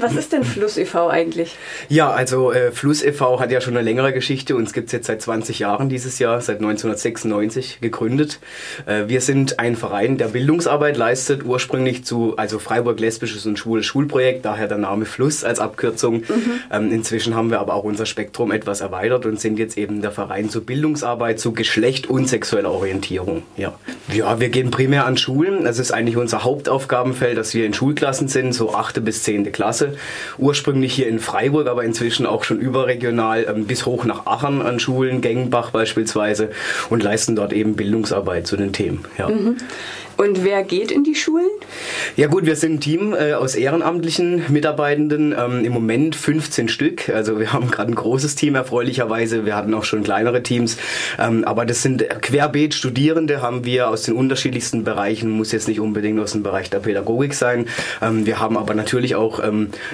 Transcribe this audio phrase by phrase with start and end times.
[0.00, 1.08] Was ist denn Fluss e.V.
[1.08, 1.56] eigentlich?
[1.88, 3.40] Ja, also äh, Fluss e.V.
[3.40, 4.54] hat ja schon eine längere Geschichte.
[4.54, 8.38] Uns gibt es jetzt seit 20 Jahren dieses Jahr, seit 1996 gegründet.
[8.86, 13.86] Äh, wir sind ein Verein, der Bildungsarbeit leistet, ursprünglich zu also Freiburg Lesbisches und Schwules
[13.86, 16.16] Schulprojekt, daher der Name Fluss als Abkürzung.
[16.16, 16.60] Mhm.
[16.70, 20.12] Ähm, inzwischen haben wir aber auch unser Spektrum etwas erweitert und sind jetzt eben der
[20.12, 23.42] Verein zur Bildungsarbeit zu Geschlecht und sexueller Orientierung.
[23.56, 23.74] Ja,
[24.12, 25.64] ja wir gehen primär an Schulen.
[25.64, 29.87] Das ist eigentlich unser Hauptaufgabenfeld, dass wir in Schulklassen sind, so achte bis zehnte Klasse
[30.38, 34.80] ursprünglich hier in Freiburg, aber inzwischen auch schon überregional ähm, bis hoch nach Aachen an
[34.80, 36.50] Schulen, Gengenbach beispielsweise
[36.90, 39.04] und leisten dort eben Bildungsarbeit zu den Themen.
[39.18, 39.28] Ja.
[39.28, 39.56] Mhm.
[40.18, 41.46] Und wer geht in die Schulen?
[42.16, 47.08] Ja gut, wir sind ein Team äh, aus ehrenamtlichen Mitarbeitenden, ähm, im Moment 15 Stück.
[47.08, 49.46] Also wir haben gerade ein großes Team erfreulicherweise.
[49.46, 50.76] Wir hatten auch schon kleinere Teams,
[51.20, 55.78] ähm, aber das sind querbeet Studierende haben wir aus den unterschiedlichsten Bereichen, muss jetzt nicht
[55.78, 57.66] unbedingt aus dem Bereich der Pädagogik sein.
[58.02, 59.38] Ähm, wir haben aber natürlich auch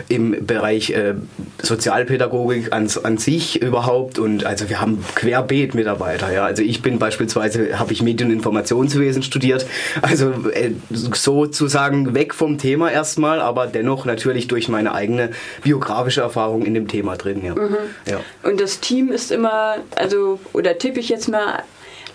[0.08, 1.16] im Bereich äh,
[1.60, 6.32] Sozialpädagogik an, an sich überhaupt und also wir haben querbeet Mitarbeiter.
[6.32, 9.66] Ja, also ich bin beispielsweise habe ich Medien- und Informationswesen studiert.
[10.14, 15.30] Also äh, sozusagen weg vom Thema erstmal, aber dennoch natürlich durch meine eigene
[15.62, 17.44] biografische Erfahrung in dem Thema drin.
[17.44, 17.54] Ja.
[17.54, 17.76] Mhm.
[18.06, 18.20] ja.
[18.42, 21.62] Und das Team ist immer, also, oder tippe ich jetzt mal,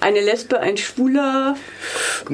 [0.01, 1.57] eine Lesbe, ein Schwuler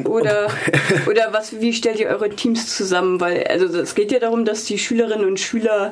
[0.04, 0.50] oder,
[1.08, 3.20] oder was, wie stellt ihr eure Teams zusammen?
[3.20, 5.92] Weil, also es geht ja darum, dass die Schülerinnen und Schüler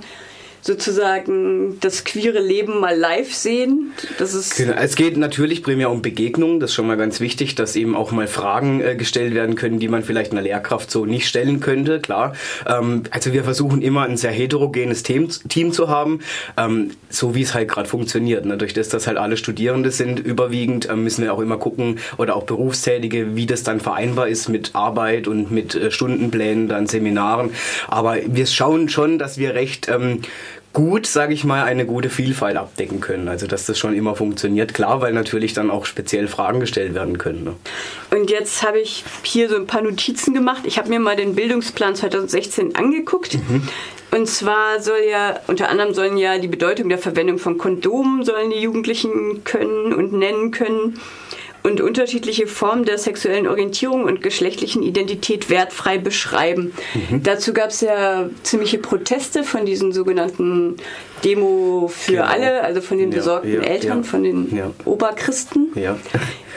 [0.63, 3.91] sozusagen das queere Leben mal live sehen.
[4.17, 4.73] Das ist genau.
[4.73, 8.11] Es geht natürlich primär um Begegnungen, das ist schon mal ganz wichtig, dass eben auch
[8.11, 11.99] mal Fragen äh, gestellt werden können, die man vielleicht einer Lehrkraft so nicht stellen könnte,
[11.99, 12.33] klar.
[12.65, 16.21] Ähm, also wir versuchen immer ein sehr heterogenes Team, Team zu haben,
[16.55, 18.45] ähm, so wie es halt gerade funktioniert.
[18.45, 18.57] Ne?
[18.57, 22.37] Durch das, dass halt alle Studierende sind, überwiegend ähm, müssen wir auch immer gucken, oder
[22.37, 27.51] auch Berufstätige, wie das dann vereinbar ist mit Arbeit und mit äh, Stundenplänen, dann Seminaren.
[27.89, 30.21] Aber wir schauen schon, dass wir recht ähm,
[30.73, 33.27] gut, sage ich mal, eine gute Vielfalt abdecken können.
[33.27, 34.73] Also dass das schon immer funktioniert.
[34.73, 37.43] Klar, weil natürlich dann auch speziell Fragen gestellt werden können.
[37.43, 37.55] Ne?
[38.11, 40.63] Und jetzt habe ich hier so ein paar Notizen gemacht.
[40.65, 43.35] Ich habe mir mal den Bildungsplan 2016 angeguckt.
[43.35, 43.67] Mhm.
[44.11, 48.51] Und zwar soll ja, unter anderem sollen ja die Bedeutung der Verwendung von Kondomen sollen
[48.51, 50.99] die Jugendlichen können und nennen können
[51.63, 56.73] und unterschiedliche Formen der sexuellen Orientierung und geschlechtlichen Identität wertfrei beschreiben.
[56.93, 57.23] Mhm.
[57.23, 60.75] Dazu gab es ja ziemliche Proteste von diesen sogenannten
[61.23, 62.25] Demo für genau.
[62.25, 65.71] alle, also von den besorgten ja, Eltern, ja, von den Oberchristen.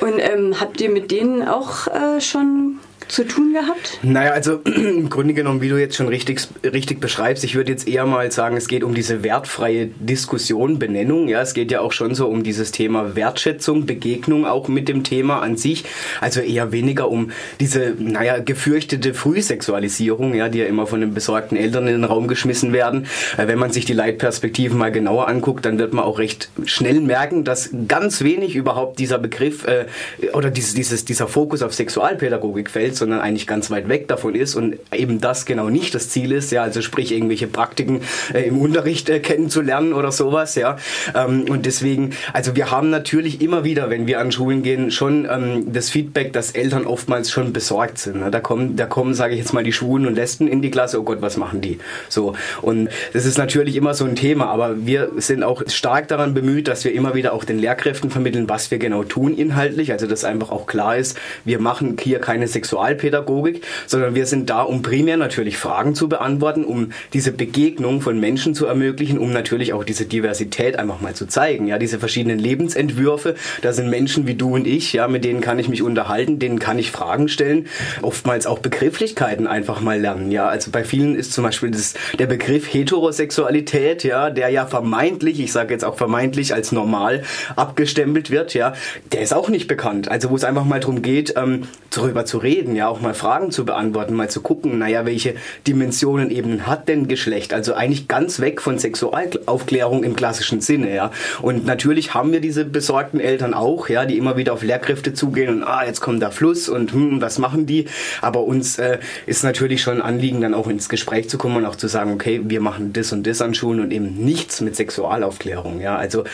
[0.00, 2.78] Und ähm, habt ihr mit denen auch äh, schon
[3.09, 3.99] zu tun gehabt?
[4.03, 7.87] Naja, also im Grunde genommen, wie du jetzt schon richtig, richtig beschreibst, ich würde jetzt
[7.87, 11.28] eher mal sagen, es geht um diese wertfreie Diskussion, Benennung.
[11.28, 15.05] Ja, es geht ja auch schon so um dieses Thema Wertschätzung, Begegnung auch mit dem
[15.05, 15.84] Thema an sich.
[16.21, 17.31] Also eher weniger um
[17.61, 22.28] diese, naja, gefürchtete Frühsexualisierung, ja, die ja immer von den besorgten Eltern in den Raum
[22.28, 23.06] geschmissen werden.
[23.37, 27.00] Äh, wenn man sich die Leitperspektiven mal genauer anguckt, dann wird man auch recht schnell
[27.00, 29.87] merken, dass ganz wenig überhaupt dieser Begriff äh,
[30.33, 34.55] oder dieses, dieses, dieser Fokus auf Sexualpädagogik fällt sondern eigentlich ganz weit weg davon ist
[34.55, 38.01] und eben das genau nicht das Ziel ist, ja, also sprich irgendwelche Praktiken
[38.33, 40.77] äh, im Unterricht äh, kennenzulernen oder sowas, ja.
[41.15, 45.27] Ähm, und deswegen, also wir haben natürlich immer wieder, wenn wir an Schulen gehen, schon
[45.31, 48.21] ähm, das Feedback, dass Eltern oftmals schon besorgt sind.
[48.21, 48.31] Ne?
[48.31, 51.01] Da kommen, da kommen, sage ich jetzt mal, die Schwulen und Lesben in die Klasse,
[51.01, 51.79] oh Gott, was machen die?
[52.09, 52.35] So.
[52.62, 56.69] Und das ist natürlich immer so ein Thema, aber wir sind auch stark daran bemüht,
[56.69, 60.25] dass wir immer wieder auch den Lehrkräften vermitteln, was wir genau tun inhaltlich, also dass
[60.25, 64.83] einfach auch klar ist, wir machen hier keine Sexual Sexualpädagogik, sondern wir sind da, um
[64.83, 69.85] primär natürlich Fragen zu beantworten, um diese Begegnung von Menschen zu ermöglichen, um natürlich auch
[69.85, 71.67] diese Diversität einfach mal zu zeigen.
[71.67, 75.59] Ja, diese verschiedenen Lebensentwürfe, da sind Menschen wie du und ich, ja, mit denen kann
[75.59, 77.67] ich mich unterhalten, denen kann ich Fragen stellen,
[78.03, 80.31] oftmals auch Begrifflichkeiten einfach mal lernen.
[80.31, 85.41] Ja, also bei vielen ist zum Beispiel das, der Begriff Heterosexualität, ja, der ja vermeintlich,
[85.41, 87.23] ich sage jetzt auch vermeintlich als normal
[87.57, 88.75] abgestempelt wird, ja,
[89.13, 90.11] der ist auch nicht bekannt.
[90.11, 91.63] Also wo es einfach mal darum geht, ähm,
[91.97, 95.34] darüber zu reden, ja auch mal Fragen zu beantworten, mal zu gucken, naja, welche
[95.66, 97.53] Dimensionen eben hat denn Geschlecht?
[97.53, 101.11] Also eigentlich ganz weg von Sexualaufklärung im klassischen Sinne, ja.
[101.43, 105.49] Und natürlich haben wir diese besorgten Eltern auch, ja, die immer wieder auf Lehrkräfte zugehen
[105.49, 107.87] und ah, jetzt kommt der Fluss und hm, was machen die?
[108.23, 111.67] Aber uns äh, ist natürlich schon ein Anliegen, dann auch ins Gespräch zu kommen und
[111.67, 114.76] auch zu sagen, okay, wir machen das und das an Schulen und eben nichts mit
[114.76, 115.96] Sexualaufklärung, ja.
[115.96, 116.25] Also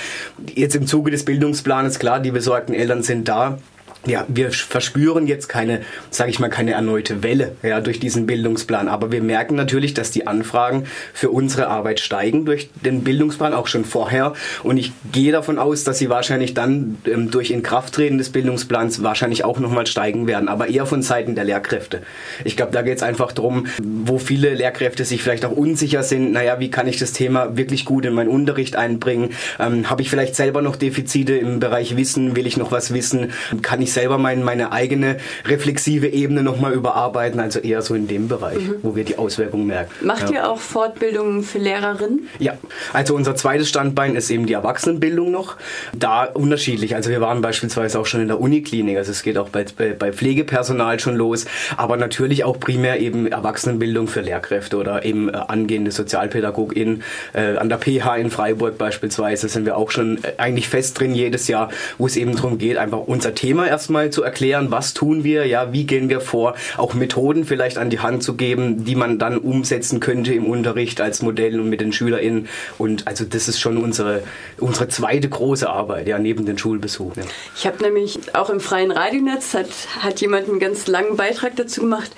[0.54, 3.58] jetzt im Zuge des Bildungsplanes, klar, die besorgten Eltern sind da
[4.06, 8.88] ja, wir verspüren jetzt keine, sage ich mal, keine erneute Welle ja, durch diesen Bildungsplan.
[8.88, 13.68] Aber wir merken natürlich, dass die Anfragen für unsere Arbeit steigen durch den Bildungsplan, auch
[13.68, 14.32] schon vorher.
[14.62, 19.44] Und ich gehe davon aus, dass sie wahrscheinlich dann ähm, durch Inkrafttreten des Bildungsplans wahrscheinlich
[19.44, 22.02] auch nochmal steigen werden, aber eher von Seiten der Lehrkräfte.
[22.44, 26.32] Ich glaube, da geht es einfach darum, wo viele Lehrkräfte sich vielleicht auch unsicher sind,
[26.32, 29.30] naja, wie kann ich das Thema wirklich gut in meinen Unterricht einbringen?
[29.60, 32.34] Ähm, Habe ich vielleicht selber noch Defizite im Bereich Wissen?
[32.34, 33.32] Will ich noch was wissen?
[33.62, 38.28] Kann ich selber mein, meine eigene reflexive Ebene nochmal überarbeiten, also eher so in dem
[38.28, 38.76] Bereich, mhm.
[38.82, 39.90] wo wir die Auswirkungen merken.
[40.04, 40.36] Macht ja.
[40.36, 42.28] ihr auch Fortbildungen für Lehrerinnen?
[42.38, 42.54] Ja,
[42.92, 45.56] also unser zweites Standbein ist eben die Erwachsenenbildung noch.
[45.96, 49.48] Da unterschiedlich, also wir waren beispielsweise auch schon in der Uniklinik, also es geht auch
[49.48, 51.46] bei, bei, bei Pflegepersonal schon los,
[51.76, 57.02] aber natürlich auch primär eben Erwachsenenbildung für Lehrkräfte oder eben äh, angehende SozialpädagogInnen.
[57.32, 61.14] Äh, an der PH in Freiburg beispielsweise sind wir auch schon äh, eigentlich fest drin
[61.14, 64.94] jedes Jahr, wo es eben darum geht, einfach unser Thema erst erstmal zu erklären, was
[64.94, 68.84] tun wir, ja, wie gehen wir vor, auch Methoden vielleicht an die Hand zu geben,
[68.84, 72.48] die man dann umsetzen könnte im Unterricht als Modell und mit den SchülerInnen.
[72.78, 74.22] Und also das ist schon unsere,
[74.58, 77.16] unsere zweite große Arbeit, ja, neben den Schulbesuch.
[77.16, 77.24] Ja.
[77.56, 81.80] Ich habe nämlich auch im freien Radionetz hat, hat jemand einen ganz langen Beitrag dazu
[81.80, 82.12] gemacht.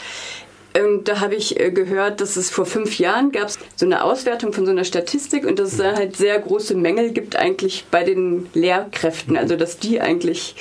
[0.77, 4.53] Und da habe ich äh, gehört, dass es vor fünf Jahren gab so eine Auswertung
[4.53, 8.03] von so einer Statistik und dass es da halt sehr große Mängel gibt eigentlich bei
[8.03, 9.37] den Lehrkräften.
[9.37, 10.57] Also dass die eigentlich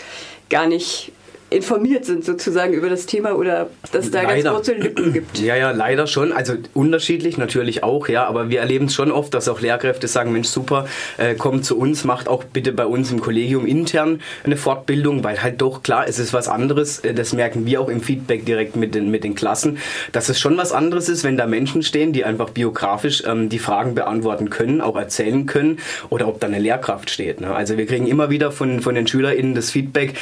[0.54, 1.12] gar nicht
[1.54, 4.52] informiert sind sozusagen über das Thema oder dass da leider.
[4.52, 5.40] ganz große Lücken gibt.
[5.40, 6.32] Ja, ja, leider schon.
[6.34, 10.32] Also unterschiedlich natürlich auch, ja, aber wir erleben es schon oft, dass auch Lehrkräfte sagen,
[10.32, 14.58] Mensch, super, äh, kommt zu uns, macht auch bitte bei uns im Kollegium intern eine
[14.58, 18.02] Fortbildung, weil halt doch klar, es ist was anderes, äh, das merken wir auch im
[18.02, 19.78] Feedback direkt mit den, mit den Klassen,
[20.12, 23.60] dass es schon was anderes ist, wenn da Menschen stehen, die einfach biografisch ähm, die
[23.60, 25.80] Fragen beantworten können, auch erzählen können
[26.10, 27.42] oder ob da eine Lehrkraft steht.
[27.42, 27.54] Ne?
[27.54, 30.16] Also wir kriegen immer wieder von, von den SchülerInnen das Feedback,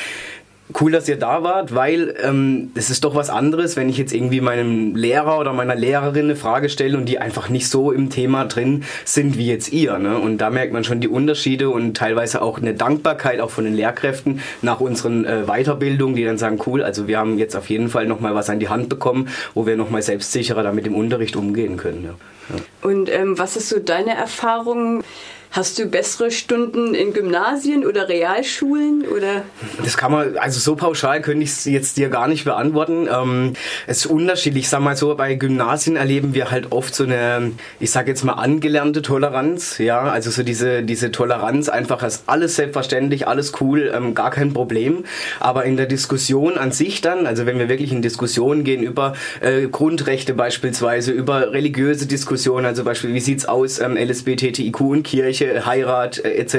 [0.80, 4.14] cool, dass ihr da wart, weil ähm, es ist doch was anderes, wenn ich jetzt
[4.14, 8.10] irgendwie meinem Lehrer oder meiner Lehrerin eine Frage stelle und die einfach nicht so im
[8.10, 9.98] Thema drin sind wie jetzt ihr.
[9.98, 10.18] Ne?
[10.18, 13.76] Und da merkt man schon die Unterschiede und teilweise auch eine Dankbarkeit auch von den
[13.76, 17.90] Lehrkräften nach unseren äh, Weiterbildungen, die dann sagen, cool, also wir haben jetzt auf jeden
[17.90, 21.78] Fall nochmal was an die Hand bekommen, wo wir nochmal selbstsicherer damit im Unterricht umgehen
[21.78, 22.04] können.
[22.04, 22.14] Ja.
[22.50, 22.90] Ja.
[22.90, 25.04] Und ähm, was ist so deine Erfahrung?
[25.52, 29.44] Hast du bessere Stunden in Gymnasien oder Realschulen oder?
[29.84, 33.10] Das kann man, also so pauschal könnte ich es jetzt dir gar nicht beantworten.
[33.12, 33.54] Ähm,
[33.86, 34.64] es ist unterschiedlich.
[34.64, 37.52] Ich sag mal so, bei Gymnasien erleben wir halt oft so eine,
[37.82, 39.78] ich sag jetzt mal angelernte Toleranz.
[39.78, 44.54] Ja, also so diese, diese Toleranz einfach ist alles selbstverständlich, alles cool, ähm, gar kein
[44.54, 45.04] Problem.
[45.42, 49.16] Aber in der Diskussion an sich dann, also wenn wir wirklich in Diskussionen gehen über
[49.42, 55.41] äh, Grundrechte beispielsweise, über religiöse Diskussionen, also beispielsweise, wie sieht's aus, ähm, LSBTTIQ und Kirche,
[55.42, 56.56] Kirche, Heirat äh, etc.,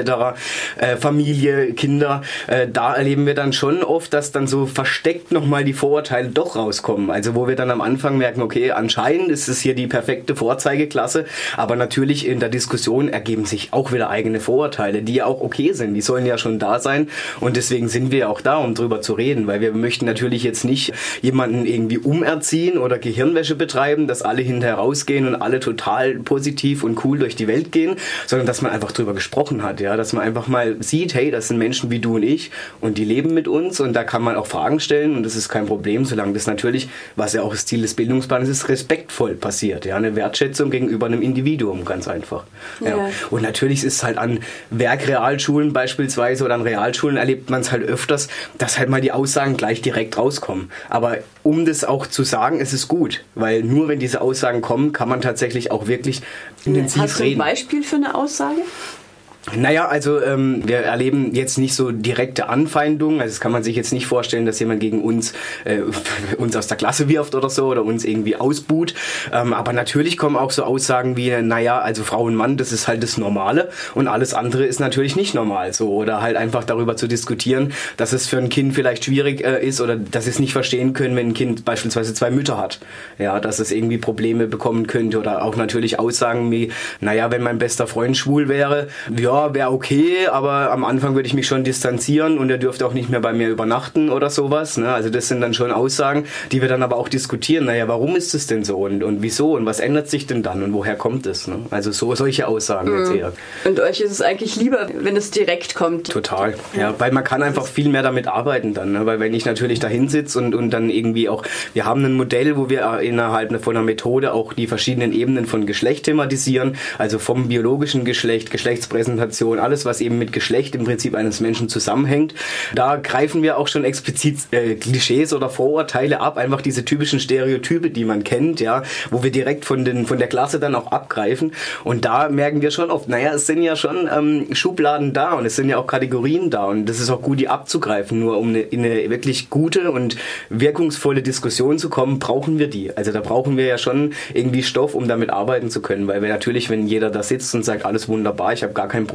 [0.77, 5.63] äh, Familie, Kinder, äh, da erleben wir dann schon oft, dass dann so versteckt nochmal
[5.63, 7.09] die Vorurteile doch rauskommen.
[7.09, 11.25] Also wo wir dann am Anfang merken, okay, anscheinend ist es hier die perfekte Vorzeigeklasse,
[11.55, 15.73] aber natürlich in der Diskussion ergeben sich auch wieder eigene Vorurteile, die ja auch okay
[15.73, 15.93] sind.
[15.93, 17.09] Die sollen ja schon da sein
[17.39, 20.65] und deswegen sind wir auch da, um drüber zu reden, weil wir möchten natürlich jetzt
[20.65, 26.83] nicht jemanden irgendwie umerziehen oder Gehirnwäsche betreiben, dass alle hinterher rausgehen und alle total positiv
[26.83, 27.95] und cool durch die Welt gehen,
[28.27, 31.47] sondern dass man einfach drüber gesprochen hat, ja, dass man einfach mal sieht, hey, das
[31.47, 34.35] sind Menschen wie du und ich und die leben mit uns und da kann man
[34.35, 37.65] auch Fragen stellen und das ist kein Problem, solange das natürlich, was ja auch das
[37.65, 42.43] Ziel des Bildungsplanes ist, respektvoll passiert, ja, eine Wertschätzung gegenüber einem Individuum, ganz einfach.
[42.81, 42.97] Ja.
[42.97, 43.09] ja.
[43.29, 44.39] Und natürlich ist es halt an
[44.71, 48.27] Werkrealschulen beispielsweise oder an Realschulen erlebt man es halt öfters,
[48.57, 50.71] dass halt mal die Aussagen gleich direkt rauskommen.
[50.89, 54.93] Aber um das auch zu sagen, es ist gut, weil nur wenn diese Aussagen kommen,
[54.93, 56.21] kann man tatsächlich auch wirklich
[56.65, 57.03] intensiv reden.
[57.03, 58.61] Hast du ein Beispiel für eine Aussage?
[58.63, 59.02] Mm-hmm.
[59.51, 63.19] Naja, also ähm, wir erleben jetzt nicht so direkte Anfeindungen.
[63.19, 65.33] Also das kann man sich jetzt nicht vorstellen, dass jemand gegen uns
[65.65, 65.79] äh,
[66.37, 68.93] uns aus der Klasse wirft oder so oder uns irgendwie ausbuht.
[69.33, 72.87] Ähm, aber natürlich kommen auch so Aussagen wie, naja, also Frau und Mann, das ist
[72.87, 75.91] halt das Normale und alles andere ist natürlich nicht normal so.
[75.91, 79.81] Oder halt einfach darüber zu diskutieren, dass es für ein Kind vielleicht schwierig äh, ist
[79.81, 82.79] oder dass es nicht verstehen können, wenn ein Kind beispielsweise zwei Mütter hat.
[83.19, 85.19] Ja, dass es irgendwie Probleme bekommen könnte.
[85.19, 86.71] Oder auch natürlich Aussagen wie,
[87.01, 88.87] naja, wenn mein bester Freund schwul wäre,
[89.19, 92.85] ja, ja, wäre okay, aber am Anfang würde ich mich schon distanzieren und er dürfte
[92.85, 94.77] auch nicht mehr bei mir übernachten oder sowas.
[94.77, 94.93] Ne?
[94.93, 97.65] Also das sind dann schon Aussagen, die wir dann aber auch diskutieren.
[97.65, 100.63] Naja, warum ist es denn so und, und wieso und was ändert sich denn dann
[100.63, 101.47] und woher kommt es?
[101.47, 101.57] Ne?
[101.71, 102.99] Also so solche Aussagen mhm.
[102.99, 103.33] jetzt eher.
[103.65, 106.11] Und euch ist es eigentlich lieber, wenn es direkt kommt?
[106.11, 108.91] Total, ja, weil man kann einfach viel mehr damit arbeiten dann.
[108.91, 109.05] Ne?
[109.05, 112.55] Weil wenn ich natürlich dahin sitze und, und dann irgendwie auch, wir haben ein Modell,
[112.57, 117.47] wo wir innerhalb von einer Methode auch die verschiedenen Ebenen von Geschlecht thematisieren, also vom
[117.47, 122.33] biologischen Geschlecht, Geschlechtspräsentation, Repräsentation, alles, was eben mit Geschlecht im Prinzip eines Menschen zusammenhängt.
[122.75, 127.89] Da greifen wir auch schon explizit äh, Klischees oder Vorurteile ab, einfach diese typischen Stereotype,
[127.89, 131.53] die man kennt, ja, wo wir direkt von, den, von der Klasse dann auch abgreifen.
[131.83, 135.45] Und da merken wir schon oft, naja, es sind ja schon ähm, Schubladen da und
[135.45, 138.19] es sind ja auch Kategorien da und das ist auch gut, die abzugreifen.
[138.19, 140.17] Nur um eine, in eine wirklich gute und
[140.49, 142.95] wirkungsvolle Diskussion zu kommen, brauchen wir die.
[142.95, 146.29] Also da brauchen wir ja schon irgendwie Stoff, um damit arbeiten zu können, weil wir
[146.29, 149.12] natürlich, wenn jeder da sitzt und sagt, alles wunderbar, ich habe gar kein Problem,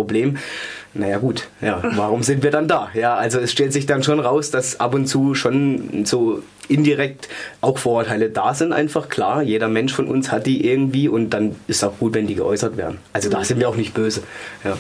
[0.95, 2.89] naja gut, ja, warum sind wir dann da?
[2.95, 7.29] Ja, also es stellt sich dann schon raus, dass ab und zu schon so indirekt
[7.61, 9.43] auch Vorurteile da sind, einfach klar.
[9.43, 12.77] Jeder Mensch von uns hat die irgendwie und dann ist auch gut, wenn die geäußert
[12.77, 12.99] werden.
[13.13, 14.23] Also da sind wir auch nicht böse.
[14.65, 14.77] Ja.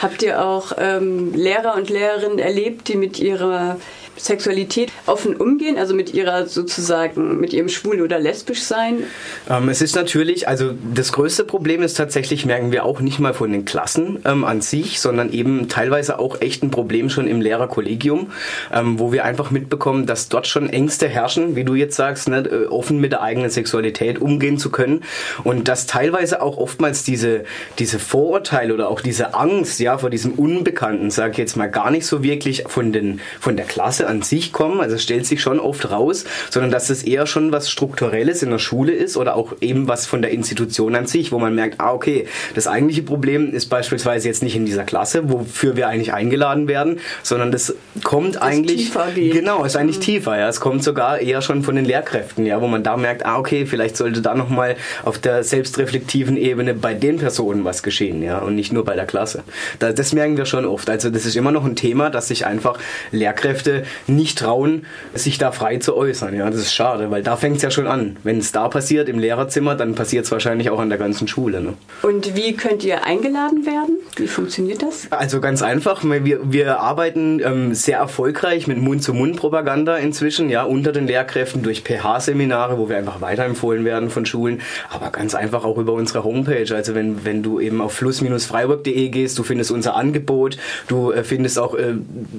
[0.00, 3.76] Habt ihr auch ähm, Lehrer und Lehrerinnen erlebt, die mit ihrer
[4.18, 9.04] Sexualität offen umgehen, also mit ihrer sozusagen, mit ihrem Schwul- oder lesbisch sein?
[9.48, 13.34] Ähm, es ist natürlich, also das größte Problem ist tatsächlich, merken wir auch nicht mal
[13.34, 17.40] von den Klassen ähm, an sich, sondern eben teilweise auch echt ein Problem schon im
[17.40, 18.30] Lehrerkollegium,
[18.72, 22.38] ähm, wo wir einfach mitbekommen, dass dort schon Ängste herrschen, wie du jetzt sagst, ne,
[22.38, 25.02] äh, offen mit der eigenen Sexualität umgehen zu können
[25.44, 27.44] und dass teilweise auch oftmals diese,
[27.78, 31.90] diese Vorurteile oder auch diese Angst, ja, vor diesem Unbekannten, sage ich jetzt mal, gar
[31.90, 35.40] nicht so wirklich von, den, von der Klasse an sich kommen, also es stellt sich
[35.40, 39.36] schon oft raus, sondern dass es eher schon was Strukturelles in der Schule ist oder
[39.36, 43.02] auch eben was von der Institution an sich, wo man merkt, ah okay, das eigentliche
[43.02, 47.74] Problem ist beispielsweise jetzt nicht in dieser Klasse, wofür wir eigentlich eingeladen werden, sondern das
[48.02, 50.02] kommt das eigentlich genau, ist eigentlich mhm.
[50.02, 53.26] tiefer, ja, es kommt sogar eher schon von den Lehrkräften, ja, wo man da merkt,
[53.26, 57.82] ah okay, vielleicht sollte da noch mal auf der selbstreflektiven Ebene bei den Personen was
[57.82, 59.42] geschehen, ja, und nicht nur bei der Klasse.
[59.78, 60.88] das merken wir schon oft.
[60.90, 62.78] Also das ist immer noch ein Thema, dass sich einfach
[63.12, 66.34] Lehrkräfte nicht trauen, sich da frei zu äußern.
[66.34, 68.16] Ja, das ist schade, weil da fängt es ja schon an.
[68.22, 71.60] Wenn es da passiert im Lehrerzimmer, dann passiert es wahrscheinlich auch an der ganzen Schule.
[71.60, 71.74] Ne?
[72.02, 73.98] Und wie könnt ihr eingeladen werden?
[74.16, 75.08] Wie funktioniert das?
[75.10, 76.02] Also ganz einfach.
[76.04, 82.78] Wir, wir arbeiten ähm, sehr erfolgreich mit Mund-zu-Mund-Propaganda inzwischen, ja, unter den Lehrkräften durch PH-Seminare,
[82.78, 86.74] wo wir einfach weiterempfohlen werden von Schulen, aber ganz einfach auch über unsere Homepage.
[86.74, 91.58] Also wenn, wenn du eben auf fluss-freiburg.de gehst, du findest unser Angebot, du äh, findest
[91.58, 91.94] auch äh,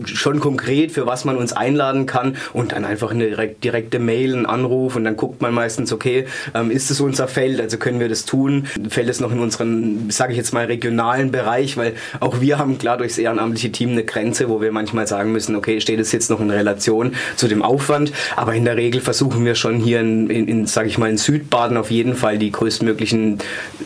[0.05, 3.29] schon konkret, für was man uns einladen kann und dann einfach eine
[3.63, 7.59] direkte Mail, einen Anruf und dann guckt man meistens, okay, ähm, ist es unser Feld,
[7.59, 8.67] also können wir das tun?
[8.89, 12.77] Fällt es noch in unseren, sage ich jetzt mal, regionalen Bereich, weil auch wir haben
[12.77, 16.29] klar durchs ehrenamtliche Team eine Grenze, wo wir manchmal sagen müssen, okay, steht es jetzt
[16.29, 20.29] noch in Relation zu dem Aufwand, aber in der Regel versuchen wir schon hier in,
[20.29, 23.39] in, in sage ich mal, in Südbaden auf jeden Fall die größtmöglichen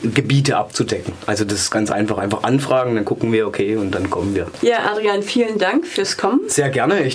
[0.04, 1.14] Gebiete abzudecken.
[1.26, 4.48] Also das ist ganz einfach, einfach anfragen, dann gucken wir, okay, und dann kommen wir.
[4.62, 6.42] Ja, Adrian, vielen Dank fürs Kommen.
[6.48, 7.04] Sehr gerne.
[7.04, 7.12] Ich